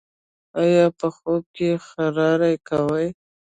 ایا 0.61 0.85
په 0.99 1.07
خوب 1.15 1.43
کې 1.55 1.69
خراری 1.87 2.55
کوئ؟ 2.67 3.07